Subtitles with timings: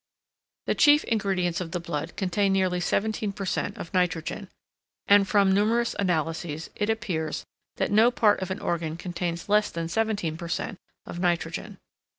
[0.65, 3.77] The chief ingredients of the blood contain nearly 17 per cent.
[3.77, 4.49] of nitrogen,
[5.05, 9.87] and from numerous analyses it appears that no part of an organ contains less than
[9.87, 10.79] 17 per cent.
[11.05, 11.77] of nitrogen.